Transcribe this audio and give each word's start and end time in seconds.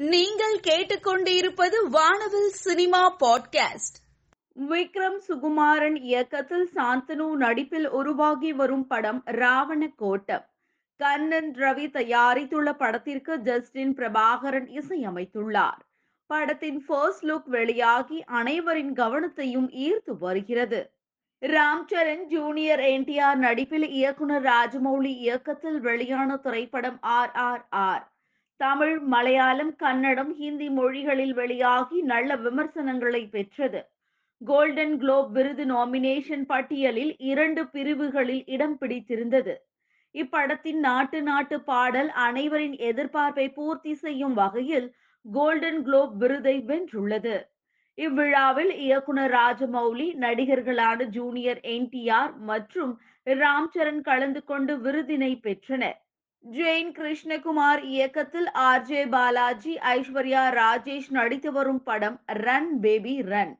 நீங்கள் 0.00 0.60
கேட்டுக்கொண்டிருப்பது 0.60 1.88
வானவில் 1.90 2.48
சினிமா 2.48 3.16
பாட்காஸ்ட். 3.16 3.98
விக்ரம் 4.68 5.18
சுகுமாரன் 5.28 5.96
இயக்கத்தில் 5.96 6.70
சாந்தனு 6.74 7.30
நடிப்பில் 7.30 7.90
உருவாகி 7.90 8.52
வரும் 8.52 8.86
படம் 8.86 9.22
ராவண 9.24 9.88
கோட்டம் 9.96 10.44
கண்ணன் 10.96 11.54
ரவி 11.54 11.90
தயாரித்துள்ள 11.90 12.72
படத்திற்கு 12.72 13.40
ஜஸ்டின் 13.40 13.94
பிரபாகரன் 13.94 14.66
இசையமைத்துள்ளார். 14.68 15.80
படத்தின் 16.26 16.84
ஃபர்ஸ்ட் 16.86 17.24
லுக் 17.24 17.46
வெளியாகி 17.46 18.24
அனைவரின் 18.24 18.92
கவனத்தையும் 18.92 19.68
ஈர்த்து 19.70 20.18
வருகிறது. 20.18 20.90
ராம் 21.40 21.84
சரண் 21.92 22.24
ஜூனியர் 22.24 22.80
என்டிஆர் 22.80 23.34
நடிப்பில் 23.34 23.88
இயக்குனர் 23.88 24.42
ராஜமௌலி 24.42 25.14
இயக்கத்தில் 25.18 25.80
வெளியான 25.80 26.36
திரைப்படம் 26.36 26.98
R 27.00 27.32
R 27.32 27.66
R. 27.70 28.09
Tamil 28.60 28.98
Malayalam 28.98 29.72
Kannada 29.76 30.32
Hindi 30.34 30.68
மொழிகளில் 30.68 31.32
வெளியாகி 31.32 31.98
நல்ல 32.02 32.36
விமர்சனங்களை 32.36 33.22
பெற்றது. 33.26 33.80
கோல்டன் 34.40 34.94
குளோப் 34.98 35.30
விருது 35.32 35.64
நாமினேஷன் 35.64 36.44
பட்டியலில் 36.44 37.12
இரண்டு 37.18 37.62
பிரிவுகளில் 37.68 38.42
இடம் 38.46 38.76
பிடித்திருந்தது. 38.78 39.54
இப்படத்தின் 40.14 40.80
நாட்டு 40.80 41.22
நாட்டு 41.22 41.56
பாடல் 41.60 42.10
அனைவரின் 42.26 42.76
எதிர்பார்ப்பை 42.90 43.46
பூர்த்தி 43.54 43.94
செய்யும் 43.94 44.34
வகையில் 44.34 44.88
கோல்டன் 45.24 45.80
குளோப் 45.82 46.14
விருதை 46.16 46.56
வென்றுள்ளது. 46.60 47.36
இவ்விழாவில் 47.98 48.72
இயக்குனர் 48.86 49.32
ராஜமௌலி 49.32 50.08
நடிகர்களான 50.24 51.08
ஜூனியர் 51.16 51.60
என்டிஆர் 51.74 52.32
மற்றும் 52.50 52.92
ராம் 53.26 53.70
சரண் 53.74 54.00
கலந்து 54.00 54.44
கொண்டு 54.44 54.74
விருதினை 54.76 55.32
பெற்றனர். 55.40 55.98
ஜெயின் 56.44 56.92
கிருஷ்ணகுமார் 56.96 57.82
இயக்கத்தில் 57.84 58.50
ஆர் 58.52 58.82
ஜே 58.82 59.06
பாலாஜி 59.06 59.74
ஐஸ்வர்யா 59.76 60.42
ராஜேஷ் 60.50 61.10
நடித்து 61.10 61.52
வரும் 61.52 61.82
படம் 61.82 62.20
Run 62.26 62.80
Baby 62.80 63.22
Run. 63.22 63.52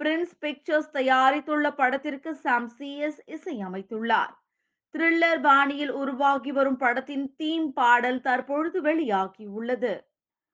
Prince 0.00 0.34
Pictures 0.38 0.90
தயாரித்துள்ள 0.92 1.70
படத்திற்கு 1.70 2.34
சாம் 2.34 2.68
சிஎஸ் 2.78 3.18
இசையமைத்துள்ளார். 3.26 4.34
த்ரில்லர் 4.94 5.40
பாணியில் 5.40 5.92
உருவாகி 5.92 6.52
வரும் 6.52 6.76
படத்தின் 6.76 7.34
தீம் 7.36 7.72
பாடல் 7.72 8.20
தற்பொழுது 8.20 8.82
வெளியாகியுள்ளது. 8.82 9.92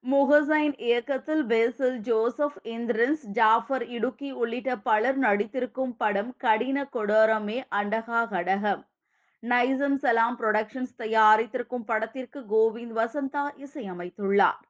முகசைன் 0.05 0.75
இயக்கத்தில் 0.79 1.45
பேசில் 1.45 1.97
ஜோசப் 1.99 2.59
இந்திரன்ஸ் 2.63 3.23
ஜாஃபர் 3.39 3.87
இடுக்கி 3.87 4.31
உள்ளிட்ட 4.31 4.77
பலர் 4.77 5.19
நடித்திருக்கும் 5.19 5.95
படம் 5.97 6.33
கடின 6.37 6.89
கொடோரமே 6.93 7.63
அண்டகா 7.71 8.21
கடகம். 8.29 8.83
நைசம் 9.43 9.95
சலாம் 9.95 10.37
புரொடக்ஷன்ஸ் 10.39 10.95
தயாரித்திருக்கும் 10.97 11.85
படத்திற்கு 11.85 12.39
கோவிந்த் 12.49 12.95
வசந்தா 12.95 13.43
இசையமைத்துள்ளார். 13.65 14.61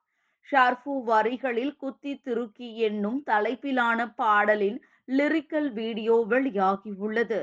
ஷர்ஃபு 0.49 0.95
வரிகளில் 1.03 1.75
குத்தி 1.75 2.21
திருக்கி 2.25 2.69
என்னும் 2.87 3.23
தலைப்பிலான 3.29 4.13
பாடலின் 4.15 4.79
லிரிக்கல் 5.11 5.69
வீடியோ 5.71 6.25
வெளியாகியுள்ளது. 6.29 7.39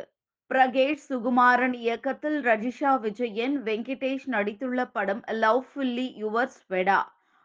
பிரகேஷ் 0.50 1.04
சுகுமாரன் 1.08 1.74
இயக்கத்தில் 1.74 2.38
ரஜிஷா 2.42 2.92
விஜயன் 3.00 3.56
வெங்கடேஷ் 3.62 4.26
நடித்துள்ள 4.26 4.90
படம் 4.92 5.22
love 5.26 5.64
ஃபில்லி 5.70 6.08
your 6.22 6.52
Sweta 6.58 7.00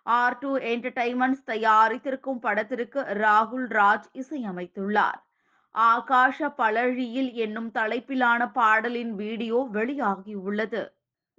R 0.06 0.38
two 0.38 0.52
entertainments 0.58 1.48
தயாரித்திருக்கும் 1.48 2.40
படத்திற்கு 2.40 3.00
ராகுல் 3.24 3.68
ராஜ் 3.80 4.08
இசையமைத்துள்ளார். 4.14 5.20
ஆகாஷ 5.76 6.50
பழழியில் 6.50 7.34
என்னும் 7.34 7.72
தலைப்பிலான 7.72 8.52
பாடலின் 8.52 9.16
வீடியோ 9.16 9.68
வெளியாகியுள்ளது. 9.74 10.88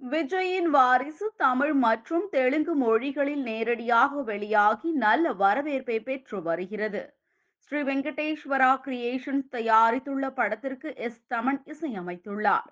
விஜயின் 0.01 0.69
வாரிசு 0.69 1.33
தமிழ் 1.37 1.73
மற்றும் 1.73 2.27
தெலுங்கு 2.31 2.75
மொழிகளில் 2.75 3.41
நேரடியாக 3.41 4.21
வெளியாகி 4.21 4.91
நல்ல 4.91 5.33
வரவேற்பை 5.33 5.99
பெற்று 5.99 6.41
வருகிறது. 6.41 7.13
ஸ்ரீ 7.55 7.81
வெங்கடேஸ்வரா 7.81 8.71
கிரியேஷன்ஸ் 8.85 9.49
தயாரித்துள்ள 9.51 10.29
படத்திற்கு 10.29 10.95
எஸ். 10.95 11.21
தமன் 11.29 11.61
இசையமைத்துள்ளார். 11.65 12.69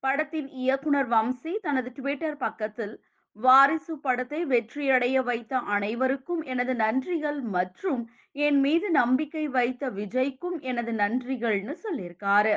படத்தின் 0.00 0.48
இயக்குனர் 0.48 1.08
வம்சி 1.08 1.58
தனது 1.60 1.92
ட்விட்டர் 1.92 2.36
பக்கத்தில் 2.36 3.04
வாரிசு 3.36 3.98
படத்தை 3.98 4.44
வெற்றியடைய 4.46 5.22
வைத்த 5.22 5.58
அனைவருக்கும் 5.58 6.42
எனது 6.42 6.74
நன்றிகள் 6.74 7.40
மற்றும் 7.40 8.02
என் 8.32 8.60
மீது 8.60 8.90
நம்பிக்கை 8.90 9.48
வைத்த 9.48 9.90
விஜய்க்கும் 9.90 10.58
எனது 10.60 10.92
நன்றிகள்னு 10.92 11.74
சொல்லியிருக்காரு. 11.82 12.56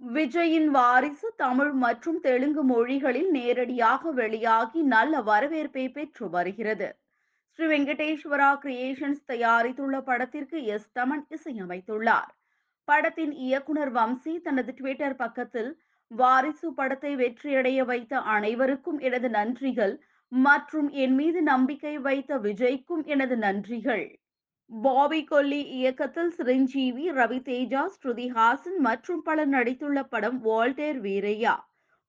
விஜயின் 0.00 0.68
வாரிசு 0.70 1.28
தமிழ் 1.36 1.72
மற்றும் 1.84 2.20
தெலுங்கு 2.20 2.62
மொழிகளில் 2.64 3.30
நேரடியாக 3.30 4.12
வெளியாகி 4.12 4.82
நல்ல 4.82 5.20
வரவேற்பை 5.20 5.88
பெற்று 5.88 6.30
வருகிறது. 6.30 6.88
ஸ்ரீ 7.50 7.66
வெங்கடேஸ்வரா 7.66 8.50
கிரியேஷன்ஸ் 8.64 9.22
தயாரித்துள்ள 9.28 9.96
படத்திற்கு 10.00 10.64
எஸ் 10.64 10.90
தமன் 10.98 11.24
இசையமைத்துள்ளார். 11.30 12.30
படத்தின் 12.84 13.32
இயக்குனர் 13.32 13.92
வம்சி 13.92 14.40
தனது 14.40 14.72
ட்விட்டர் 14.72 15.16
பக்கத்தில் 15.16 15.70
வாரிசு 16.10 16.68
படத்தை 16.74 17.16
வெற்றியடைய 17.16 17.80
வைத்த 17.84 18.20
அனைவருக்கும் 18.34 18.98
எனது 18.98 19.28
நன்றிகள். 19.28 19.94
மற்றும் 20.32 20.88
என் 21.02 21.14
மீது 21.14 21.42
நம்பிக்கை 21.42 21.98
வைத்த 21.98 22.38
விஜய்க்கும் 22.38 23.04
எனது 23.04 23.36
நன்றிகள். 23.36 24.04
பாபி 24.70 25.20
கொல்லி 25.24 25.60
இயக்கத்தில் 25.78 26.30
சிரஞ்சீவி 26.30 27.04
ரவி 27.10 27.38
தேஜா 27.48 27.82
ஸ்ருதி 27.94 28.26
ஹாசன் 28.36 28.78
மற்றும் 28.78 29.22
பலர் 29.22 29.48
நடித்துள்ள 29.48 30.02
படம் 30.02 30.38
வால்டேர் 30.44 31.00
வீரையா 31.00 31.54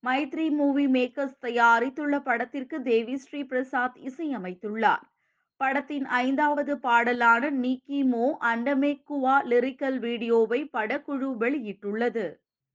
மைத்ரி 0.04 0.46
மூவி 0.50 0.86
மேக்கர்ஸ் 0.88 1.40
தயாரித்துள்ள 1.42 2.16
படத்திற்கு 2.20 2.78
தேவி 2.82 3.16
ஸ்ரீ 3.18 3.42
பிரசாத் 3.44 3.98
இசையமைத்துள்ளார். 4.10 5.04
படத்தின் 5.60 6.06
ஐந்தாவது 6.06 6.74
பாடலான 6.80 7.52
நீக்கிமோ 7.64 8.28
அண்டமே 8.52 8.94
குவா 9.10 9.36
லிரிக்கல் 9.52 10.00
வீடியோவை 10.00 10.62
படக்குழு 10.78 11.30
வெளியிட்டுள்ளது. 11.44 12.26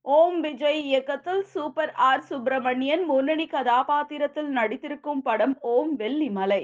ஓம் 0.09 0.39
விஜய் 0.39 0.81
இயக்கத்தில் 0.81 1.41
சூப்பர் 1.43 1.91
ஆர் 1.91 2.21
சுப்பிரமணியன் 2.21 3.03
முன்னணி 3.05 3.47
கதாபாத்திரத்தில் 3.47 4.49
நடித்திருக்கும் 4.55 5.21
படம் 5.21 5.57
ஓம் 5.59 5.99
வெள்ளிமலை. 5.99 6.61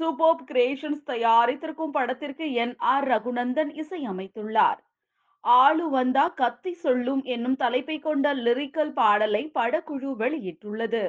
சூப்போப் 0.00 0.42
கிரியேஷன்ஸ் 0.52 1.04
தயாரித்திருக்கும் 1.06 1.92
படத்திற்கு 1.92 2.52
என் 2.52 2.74
ஆர் 2.76 3.06
ரகுநந்தன் 3.08 3.70
இசையமைத்துள்ளார். 3.82 4.80
ஆளு 5.40 5.90
வந்தா 5.90 6.28
கத்தி 6.28 6.72
சொல்லும் 6.72 7.22
என்னும் 7.22 7.56
தலைப்பை 7.56 7.98
கொண்ட 7.98 8.34
லிரிக்கல் 8.34 8.92
பாடலை 8.92 9.50
படக்குழு 9.54 10.10
வெளியிட்டுள்ளது. 10.22 11.04